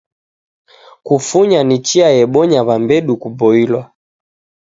[1.07, 3.83] Kufunya ni chia yebonya w'ambedu kuboilwa.